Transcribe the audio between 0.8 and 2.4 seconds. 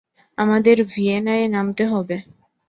ভিয়েনায় নামতে হবে।